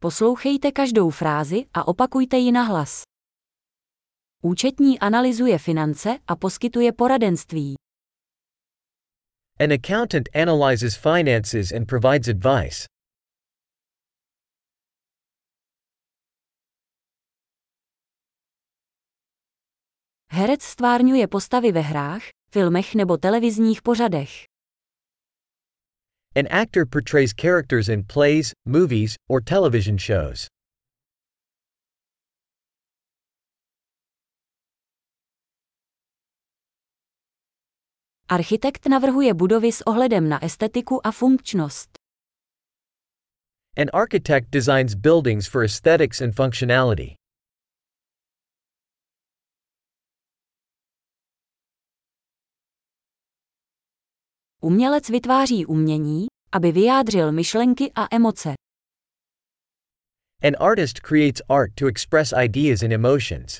Poslouchejte 0.00 0.72
každou 0.72 1.10
frázi 1.10 1.64
a 1.74 1.88
opakujte 1.88 2.36
ji 2.36 2.52
nahlas. 2.52 3.02
Účetní 4.42 4.98
analyzuje 4.98 5.58
finance 5.58 6.18
a 6.26 6.36
poskytuje 6.36 6.92
poradenství. 6.92 7.74
An 9.60 9.72
accountant 9.72 10.28
analyzes 10.34 10.96
finances 10.96 11.72
and 11.72 11.86
provides 11.86 12.28
advice. 12.28 12.86
Herec 20.30 20.62
stvárňuje 20.62 21.26
postavy 21.28 21.72
ve 21.72 21.80
hrách, 21.80 22.22
filmech 22.50 22.94
nebo 22.94 23.16
televizních 23.16 23.82
pořadech. 23.82 24.47
An 26.34 26.46
actor 26.48 26.86
portrays 26.86 27.32
characters 27.32 27.88
in 27.88 28.04
plays, 28.04 28.52
movies, 28.66 29.16
or 29.28 29.40
television 29.40 29.96
shows. 29.98 30.48
Architekt 38.28 38.84
navrhuje 38.84 39.34
budovy 39.34 39.72
s 39.72 39.82
ohledem 39.86 40.28
na 40.28 40.38
estetiku 40.38 41.00
a 41.04 41.12
funkčnost. 41.12 41.88
An 43.76 43.88
architect 43.92 44.50
designs 44.50 44.94
buildings 44.94 45.48
for 45.48 45.64
aesthetics 45.64 46.20
and 46.20 46.34
functionality. 46.34 47.14
Umělec 54.68 55.08
vytváří 55.08 55.66
umění, 55.66 56.26
aby 56.52 56.72
vyjádřil 56.72 57.32
myšlenky 57.32 57.92
a 57.94 58.16
emoce. 58.16 58.54
An 60.42 60.52
artist 60.68 61.00
creates 61.00 61.42
art 61.48 61.74
to 61.74 61.86
express 61.86 62.32
ideas 62.44 62.82
and 62.82 62.92
emotions. 62.92 63.58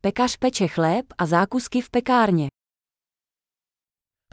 Pekař 0.00 0.36
peče 0.36 0.68
chléb 0.68 1.06
a 1.18 1.26
zákusky 1.26 1.80
v 1.80 1.90
pekárně. 1.90 2.48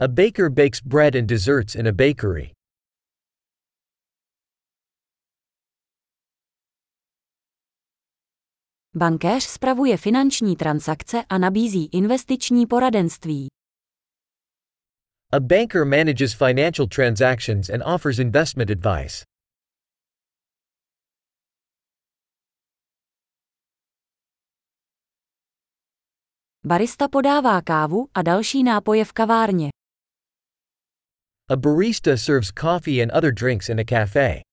A 0.00 0.08
baker 0.08 0.50
bakes 0.50 0.80
bread 0.84 1.14
and 1.14 1.26
desserts 1.26 1.74
in 1.74 1.88
a 1.88 1.92
bakery. 1.92 2.52
Bankéř 8.96 9.44
spravuje 9.44 9.96
finanční 9.96 10.56
transakce 10.56 11.24
a 11.28 11.38
nabízí 11.38 11.86
investiční 11.92 12.66
poradenství. 12.66 13.48
A 15.32 15.40
banker 15.40 15.84
manages 15.84 16.34
financial 16.34 16.88
transactions 16.88 17.70
and 17.70 17.82
offers 17.94 18.18
investment 18.18 18.70
advice. 18.70 19.24
Barista 26.66 27.08
podává 27.08 27.62
kávu 27.62 28.08
a 28.14 28.22
další 28.22 28.62
nápoje 28.62 29.04
v 29.04 29.12
kavárně. 29.12 29.68
A 31.50 31.56
barista 31.56 32.16
serves 32.16 32.52
coffee 32.60 33.02
and 33.02 33.16
other 33.16 33.34
drinks 33.34 33.68
in 33.68 33.80
a 33.80 33.84
cafe. 33.84 34.51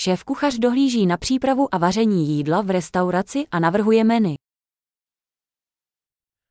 Šéf-kuchař 0.00 0.58
dohlíží 0.58 1.06
na 1.06 1.16
přípravu 1.16 1.74
a 1.74 1.78
vaření 1.78 2.28
jídla 2.28 2.62
v 2.62 2.70
restauraci 2.70 3.46
a 3.50 3.58
navrhuje 3.58 4.04
menu. 4.04 4.34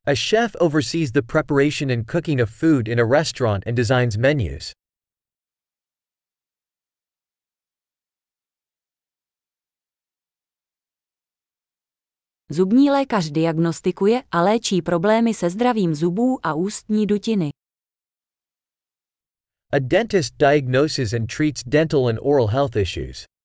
A 0.06 0.14
chef 0.14 0.54
oversees 0.60 1.12
the 1.12 1.22
preparation 1.22 1.90
and 1.90 2.10
cooking 2.10 2.40
of 2.42 2.50
food 2.50 2.88
in 2.88 3.00
a 3.00 3.04
restaurant 3.04 3.66
and 3.66 3.74
designs 3.74 4.16
menus. 4.16 4.72
Zubní 12.50 12.90
lékař 12.90 13.30
diagnostikuje 13.30 14.22
a 14.30 14.42
léčí 14.42 14.82
problémy 14.82 15.34
se 15.34 15.50
zdravím 15.50 15.94
zubů 15.94 16.46
a 16.46 16.54
ústní 16.54 17.06
dutiny. 17.06 17.50
A 19.72 19.78
dentist 19.78 20.34
diagnoses 20.38 21.12
and 21.12 21.26
treats 21.36 21.62
dental 21.66 22.08
and 22.08 22.18
oral 22.22 22.46
health 22.46 22.76
issues. 22.76 23.35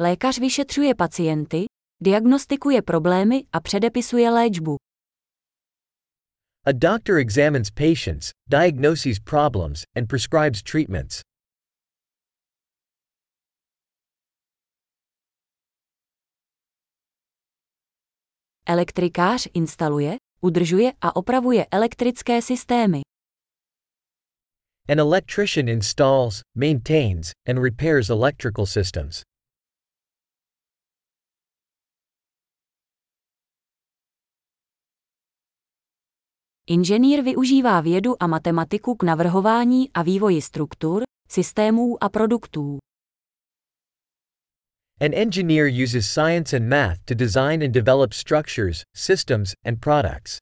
Lékař 0.00 0.38
vyšetřuje 0.38 0.94
pacienty, 0.94 1.64
diagnostikuje 2.02 2.82
problémy 2.82 3.44
a 3.52 3.60
předepisuje 3.60 4.30
léčbu. 4.30 4.76
A 6.66 6.72
doctor 6.72 7.18
examines 7.18 7.70
patients, 7.70 8.30
diagnoses 8.46 9.18
problems, 9.20 9.82
and 9.96 10.06
prescribes 10.06 10.62
treatments. 10.62 11.20
Elektrikář 18.66 19.48
instaluje, 19.54 20.16
udržuje 20.40 20.92
a 21.00 21.16
opravuje 21.16 21.66
elektrické 21.70 22.42
systémy. 22.42 23.00
An 24.88 25.00
electrician 25.00 25.68
installs, 25.68 26.40
maintains, 26.54 27.32
and 27.48 27.58
repairs 27.58 28.10
electrical 28.10 28.66
systems. 28.66 29.27
Inženýr 36.70 37.22
využívá 37.22 37.80
vědu 37.80 38.22
a 38.22 38.26
matematiku 38.26 38.94
k 38.94 39.02
navrhování 39.02 39.92
a 39.92 40.02
vývoji 40.02 40.42
struktur, 40.42 41.02
systémů 41.28 42.04
a 42.04 42.08
produktů. 42.08 42.78
An 45.00 45.14
engineer 45.14 45.82
uses 45.84 46.10
science 46.10 46.56
and 46.56 46.68
math 46.68 47.04
to 47.04 47.14
design 47.14 47.62
and 47.62 47.72
develop 47.72 48.12
structures, 48.12 48.82
systems, 48.96 49.52
and 49.64 49.80
products. 49.80 50.36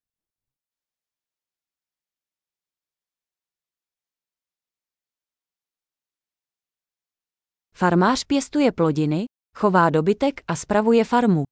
Farmář 7.77 8.25
pěstuje 8.25 8.73
plodiny, 8.73 9.25
chová 9.59 9.91
dobytek 9.91 10.41
a 10.49 10.57
spravuje 10.57 11.05
farmu. 11.05 11.45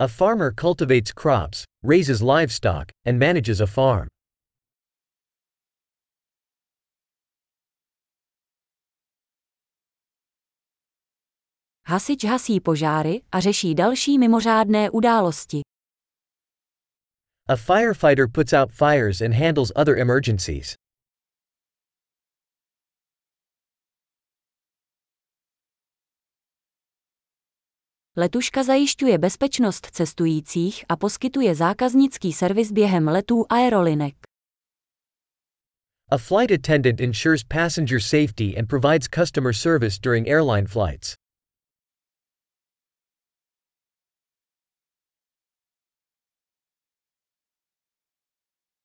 A 0.00 0.08
farmer 0.08 0.52
cultivates 0.60 1.12
crops, 1.12 1.64
raises 1.86 2.22
livestock, 2.22 2.90
and 3.04 3.18
manages 3.18 3.60
a 3.60 3.66
farm. 3.66 4.08
Hasič 11.88 12.24
hasí 12.24 12.60
požáry 12.60 13.22
a 13.32 13.40
řeší 13.40 13.74
další 13.74 14.18
mimořádné 14.18 14.90
události. 14.90 15.60
A 17.48 17.56
firefighter 17.56 18.28
puts 18.28 18.52
out 18.52 18.72
fires 18.72 19.20
and 19.20 19.34
handles 19.34 19.72
other 19.76 19.98
emergencies. 19.98 20.74
Letuška 28.18 28.62
zajišťuje 28.62 29.18
bezpečnost 29.18 29.86
cestujících 29.92 30.84
a 30.88 30.96
poskytuje 30.96 31.54
zákaznický 31.54 32.32
servis 32.32 32.72
během 32.72 33.08
letů 33.08 33.44
aerolinek. 33.48 34.14
A 36.10 36.18
flight 36.18 36.52
attendant 36.52 37.00
ensures 37.00 37.44
passenger 37.44 38.00
safety 38.00 38.56
and 38.58 38.66
provides 38.66 39.08
customer 39.14 39.52
service 39.54 39.98
during 40.02 40.28
airline 40.28 40.66
flights. 40.66 41.14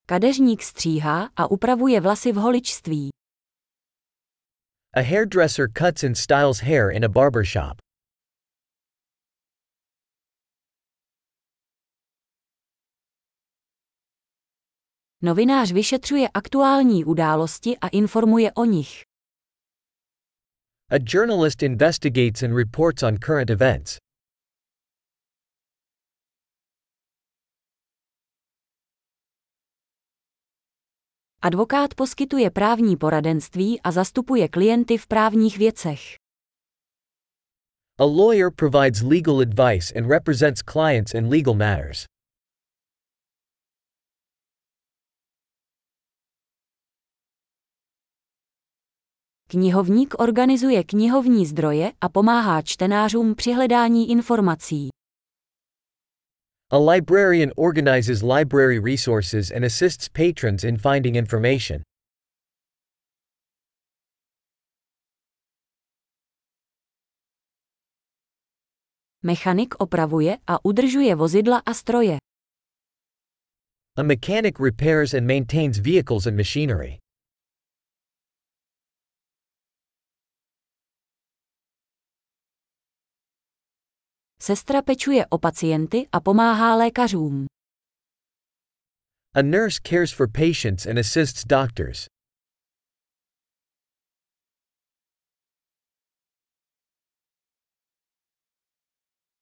Kadeřník 0.06 0.64
stříhá 0.64 1.30
a 1.36 1.52
upravuje 1.52 2.02
vlasy 2.02 2.32
v 2.32 2.36
holičství. 2.36 3.10
A 4.96 5.02
hairdresser 5.02 5.68
cuts 5.78 6.04
and 6.04 6.16
styles 6.16 6.60
hair 6.60 6.92
in 6.92 7.06
a 7.06 7.10
barber 7.10 7.44
Novinář 15.24 15.72
vyšetřuje 15.72 16.30
aktuální 16.34 17.06
události 17.06 17.78
a 17.78 17.88
informuje 17.88 18.52
o 18.52 18.66
nich. 18.66 19.04
A 20.92 20.96
journalist 21.14 21.64
investigates 21.64 22.44
and 22.44 22.58
reports 22.58 23.04
on 23.04 23.18
current 23.18 23.50
events. 23.50 23.98
Advokát 31.42 31.94
poskytuje 31.94 32.52
právní 32.52 32.98
poradenství 32.98 33.82
a 33.82 33.92
zastupuje 33.92 34.48
klienty 34.48 34.98
v 34.98 35.08
právních 35.08 35.58
věcech. 35.58 36.00
A 38.00 38.04
lawyer 38.04 38.52
provides 38.56 39.02
legal 39.02 39.40
advice 39.40 39.94
and 40.00 40.10
represents 40.10 40.62
clients 40.72 41.14
in 41.14 41.30
legal 41.30 41.54
matters. 41.54 42.11
Knihovník 49.52 50.14
organizuje 50.20 50.84
knihovní 50.84 51.46
zdroje 51.46 51.92
a 52.02 52.10
pomáhá 52.10 52.62
čtenářům 52.62 53.36
při 53.36 53.54
hledání 53.54 54.12
informací. 54.12 54.90
A 56.72 56.78
librarian 56.78 57.52
organizes 57.56 58.22
library 58.22 58.80
resources 58.80 59.52
and 59.52 59.66
assists 59.66 60.10
patrons 60.10 60.64
in 60.64 60.78
finding 60.78 61.16
information. 61.16 61.82
Mechanik 69.24 69.76
opravuje 69.80 70.38
a 70.48 70.66
udržuje 70.66 71.16
vozidla 71.16 71.62
a 71.66 71.74
stroje. 71.74 72.18
A 73.98 74.04
mechanic 74.04 74.60
repairs 74.60 75.14
and 75.14 75.28
maintains 75.28 75.78
vehicles 75.78 76.28
and 76.28 76.38
machinery. 76.38 77.01
Sestra 84.44 84.82
pečuje 84.82 85.26
o 85.30 85.38
pacienty 85.38 86.08
a 86.12 86.20
pomáhá 86.20 86.76
lékařům. 86.76 87.46
A 89.36 89.42
nurse 89.42 89.80
cares 89.84 90.14
for 90.14 90.28
patients 90.32 90.86
and 90.86 90.98
assists 90.98 91.46
doctors. 91.46 92.06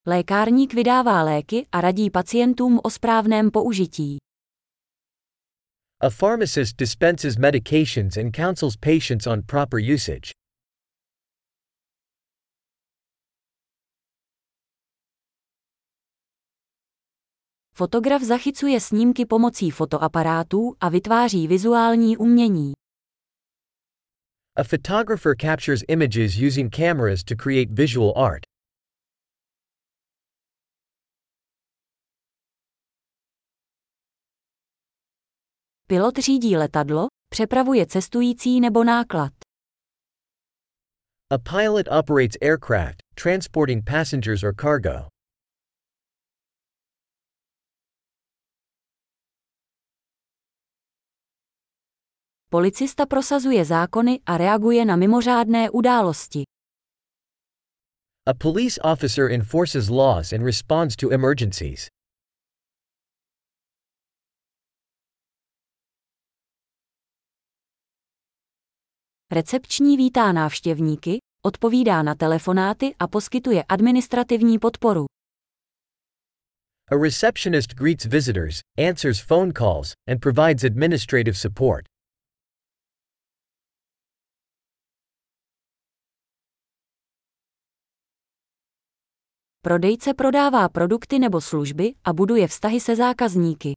Lékárník 0.06 0.74
vydává 0.74 1.24
léky 1.24 1.68
a 1.72 1.82
radí 1.82 2.10
pacientům 2.10 2.80
o 2.84 2.90
správném 2.90 3.52
použití. 3.52 4.18
A 6.02 6.10
pharmacist 6.10 6.78
dispenses 6.78 7.38
medications 7.38 8.18
and 8.18 8.36
counsels 8.36 8.78
patients 8.78 9.28
on 9.28 9.42
proper 9.42 9.80
usage. 9.96 10.39
Fotograf 17.80 18.22
zachycuje 18.22 18.80
snímky 18.80 19.26
pomocí 19.26 19.72
fotoaparátů 19.72 20.76
a 20.80 20.90
vytváří 20.90 21.48
vizuální 21.48 22.18
umění. 22.18 22.74
A 24.58 24.64
photographer 24.64 25.36
captures 25.42 25.82
images 25.88 26.42
using 26.48 26.76
cameras 26.76 27.24
to 27.24 27.36
create 27.36 27.74
visual 27.74 28.14
art. 28.18 28.42
Pilot 35.88 36.18
řídí 36.18 36.58
letadlo, 36.58 37.08
přepravuje 37.30 37.86
cestující 37.86 38.60
nebo 38.60 38.84
náklad. 38.84 39.34
A 41.32 41.38
pilot 41.38 41.88
operates 42.00 42.38
aircraft, 42.42 42.96
transporting 43.24 43.86
passengers 43.86 44.44
or 44.44 44.54
cargo. 44.62 45.19
Policista 52.52 53.06
prosazuje 53.06 53.66
zákony 53.66 54.20
a 54.26 54.38
reaguje 54.38 54.86
na 54.86 54.96
mimořádné 54.96 55.70
události. 55.70 56.44
A 58.28 58.34
police 58.34 58.82
officer 58.82 59.32
enforces 59.32 59.90
laws 59.90 60.34
and 60.34 60.46
responds 60.46 60.96
to 60.96 61.10
emergencies. 61.12 61.88
Recepční 69.32 69.98
vítá 69.98 70.32
návštěvníky, 70.32 71.18
odpovídá 71.46 72.04
na 72.04 72.16
telefonáty 72.16 72.96
a 73.00 73.08
poskytuje 73.08 73.64
administrativní 73.70 74.60
podporu. 74.60 75.06
A 76.92 76.96
receptionist 77.04 77.74
greets 77.74 78.06
visitors, 78.06 78.60
answers 78.90 79.22
phone 79.22 79.52
calls, 79.54 79.94
and 80.08 80.20
provides 80.20 80.64
administrative 80.64 81.38
support. 81.38 81.99
Prodejce 89.70 90.14
prodává 90.14 90.70
produkty 90.70 91.20
nebo 91.20 91.42
služby 91.42 91.94
a 92.04 92.14
buduje 92.14 92.48
vztahy 92.48 92.80
se 92.80 92.96
zákazníky. 92.96 93.74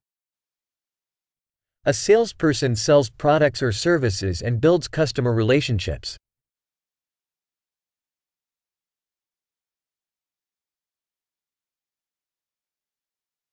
A 1.85 1.93
salesperson 1.93 2.75
sells 2.75 3.09
products 3.09 3.61
or 3.61 3.73
services 3.73 4.41
and 4.41 4.59
builds 4.59 4.87
customer 4.95 5.35
relationships. 5.35 6.15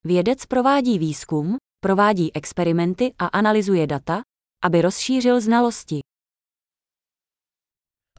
Vědec 0.05 0.47
provádí 0.47 0.99
výzkum, 0.99 1.57
provádí 1.81 2.37
experimenty 2.37 3.15
a 3.19 3.27
analyzuje 3.27 3.87
data, 3.87 4.23
aby 4.65 4.83
rozšířil 4.83 5.41
znalosti. 5.41 6.01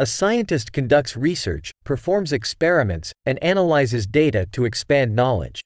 A 0.01 0.05
scientist 0.07 0.73
conducts 0.73 1.15
research, 1.15 1.69
performs 1.83 2.33
experiments, 2.33 3.11
and 3.23 3.37
analyzes 3.43 4.07
data 4.07 4.47
to 4.51 4.65
expand 4.65 5.15
knowledge. 5.15 5.61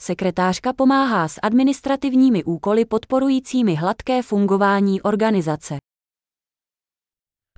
Sekretářka 0.00 0.72
pomáhá 0.72 1.28
s 1.28 1.40
administrativními 1.42 2.44
úkoly 2.44 2.84
podporujícími 2.84 3.74
hladké 3.74 4.22
fungování 4.22 5.02
organizace. 5.02 5.76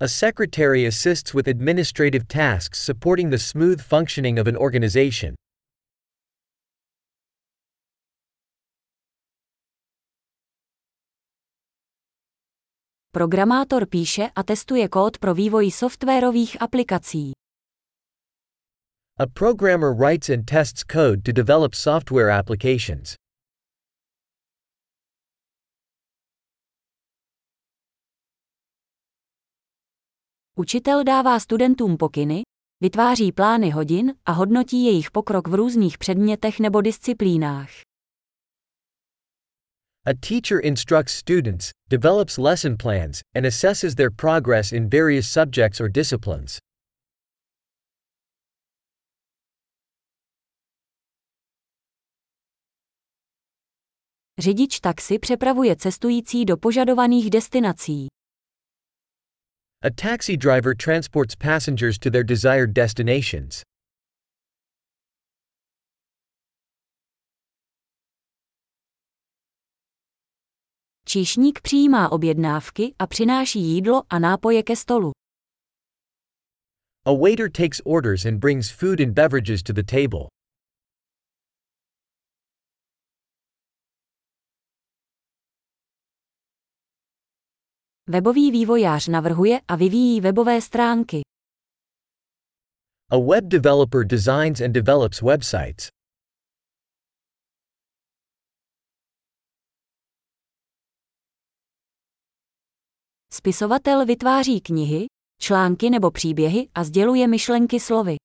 A 0.01 0.07
secretary 0.07 0.87
assists 0.87 1.33
with 1.33 1.47
administrative 1.47 2.25
tasks 2.27 2.85
supporting 2.85 3.31
the 3.31 3.39
smooth 3.39 3.81
functioning 3.81 4.39
of 4.39 4.47
an 4.47 4.57
organization. 4.57 5.33
Programátor 13.15 13.85
píše 13.85 14.29
a 14.35 14.43
testuje 14.43 14.89
kód 14.89 15.17
pro 15.17 15.33
vývoj 15.33 15.71
softwarových 15.71 16.61
aplikací. 16.61 17.31
A 19.19 19.27
programmer 19.33 19.93
writes 19.93 20.29
and 20.29 20.45
tests 20.45 20.83
code 20.91 21.21
to 21.21 21.31
develop 21.31 21.75
software 21.75 22.31
applications. 22.31 23.13
Učitel 30.55 31.03
dává 31.03 31.39
studentům 31.39 31.97
pokyny, 31.97 32.41
vytváří 32.81 33.31
plány 33.31 33.69
hodin 33.69 34.13
a 34.25 34.31
hodnotí 34.31 34.85
jejich 34.85 35.11
pokrok 35.11 35.47
v 35.47 35.53
různých 35.53 35.97
předmětech 35.97 36.59
nebo 36.59 36.81
disciplínách. 36.81 37.92
A 40.05 40.13
teacher 40.13 40.59
instructs 40.59 41.13
students, 41.13 41.71
develops 41.87 42.37
lesson 42.37 42.75
plans, 42.77 43.21
and 43.33 43.45
assesses 43.45 43.95
their 43.95 44.11
progress 44.11 44.73
in 44.73 44.89
various 44.89 45.29
subjects 45.29 45.79
or 45.79 45.87
disciplines. 45.87 46.59
Řidič 54.39 54.79
taxi 54.79 55.19
přepravuje 55.19 55.75
cestující 55.75 56.45
do 56.45 56.57
požadovaných 56.57 57.29
destinací. 57.29 58.07
A 59.83 59.89
taxi 59.89 60.37
driver 60.37 60.75
transports 60.75 61.35
passengers 61.35 61.99
to 61.99 62.09
their 62.09 62.25
desired 62.25 62.73
destinations. 62.73 63.63
Číšník 71.13 71.61
přijímá 71.61 72.11
objednávky 72.11 72.95
a 72.99 73.07
přináší 73.07 73.59
jídlo 73.59 74.03
a 74.09 74.19
nápoje 74.19 74.63
ke 74.63 74.75
stolu. 74.75 75.11
A 77.05 77.11
waiter 77.11 77.51
takes 77.51 77.81
orders 77.85 78.25
and 78.25 78.39
brings 78.39 78.71
food 78.71 78.99
and 78.99 79.13
beverages 79.13 79.63
to 79.63 79.73
the 79.73 79.83
table. 79.83 80.27
Webový 88.09 88.51
vývojář 88.51 89.07
navrhuje 89.07 89.59
a 89.67 89.75
vyvíjí 89.75 90.21
webové 90.21 90.61
stránky. 90.61 91.21
A 93.11 93.17
web 93.17 93.45
developer 93.45 94.07
designs 94.07 94.61
and 94.61 94.71
develops 94.71 95.21
websites. 95.21 96.02
Spisovatel 103.35 104.05
vytváří 104.05 104.61
knihy, 104.61 105.05
články 105.41 105.89
nebo 105.89 106.11
příběhy 106.11 106.69
a 106.75 106.83
sděluje 106.83 107.27
myšlenky 107.27 107.79
slovy. 107.79 108.15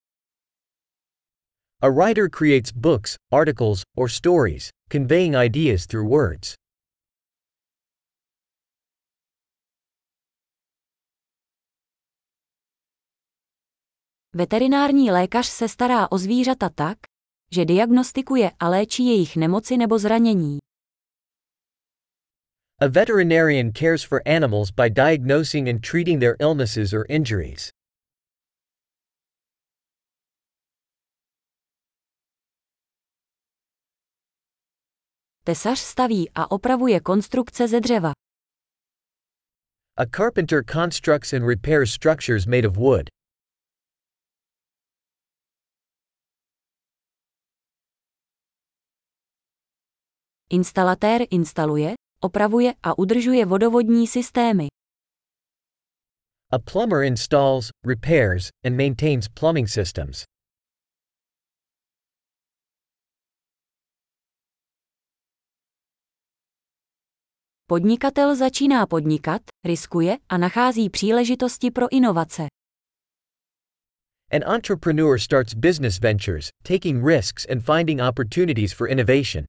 A 1.81 1.89
writer 1.89 2.29
creates 2.29 2.71
books, 2.71 3.15
articles, 3.33 3.81
or 3.97 4.09
stories, 4.09 4.69
conveying 4.91 5.35
ideas 5.45 5.87
through 5.87 6.09
words. 6.09 6.53
Veterinární 14.35 15.11
lékař 15.11 15.47
se 15.47 15.69
stará 15.69 16.11
o 16.11 16.17
zvířata 16.17 16.69
tak, 16.69 16.97
že 17.51 17.65
diagnostikuje 17.65 18.51
a 18.59 18.69
léčí 18.69 19.05
jejich 19.05 19.35
nemoci 19.35 19.77
nebo 19.77 19.99
zranění. 19.99 20.68
A 22.81 22.87
veterinarian 22.87 23.73
cares 23.73 24.03
for 24.03 24.21
animals 24.25 24.71
by 24.71 24.87
diagnosing 24.87 25.67
and 25.67 25.83
treating 25.83 26.19
their 26.19 26.37
illnesses 26.39 26.93
or 26.93 27.05
injuries. 27.09 27.69
Tesař 35.43 35.79
staví 35.79 36.29
a 36.35 36.51
opravuje 36.51 36.99
konstrukce 36.99 37.67
ze 37.67 37.79
dřeva. 37.79 38.11
A 39.97 40.05
carpenter 40.05 40.63
constructs 40.63 41.33
and 41.33 41.45
repairs 41.47 41.91
structures 41.91 42.47
made 42.47 42.67
of 42.67 42.77
wood. 42.77 43.09
Instalatér 50.51 51.27
instaluje, 51.31 51.98
opravuje 52.21 52.73
a 52.83 52.97
udržuje 52.97 53.45
vodovodní 53.45 54.07
systémy. 54.07 54.67
A 56.51 56.59
plumber 56.59 57.03
installs, 57.03 57.69
repairs, 57.85 58.49
and 58.65 58.75
maintains 58.75 59.27
plumbing 59.27 59.69
systems. 59.69 60.23
Podnikatel 67.67 68.35
začíná 68.35 68.85
podnikat, 68.85 69.41
riskuje 69.65 70.17
a 70.29 70.37
nachází 70.37 70.89
příležitosti 70.89 71.71
pro 71.71 71.91
inovace. 71.91 72.47
An 74.31 74.55
entrepreneur 74.55 75.19
starts 75.19 75.53
business 75.53 75.99
ventures, 75.99 76.49
taking 76.63 77.05
risks 77.05 77.45
and 77.49 77.61
finding 77.65 78.01
opportunities 78.01 78.73
for 78.73 78.87
innovation. 78.89 79.45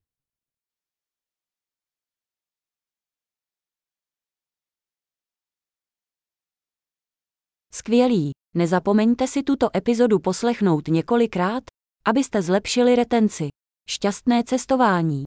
Skvělý! 7.80 8.30
Nezapomeňte 8.54 9.26
si 9.26 9.42
tuto 9.42 9.76
epizodu 9.76 10.18
poslechnout 10.18 10.88
několikrát, 10.88 11.64
abyste 12.04 12.42
zlepšili 12.42 12.96
retenci. 12.96 13.48
Šťastné 13.90 14.44
cestování! 14.44 15.24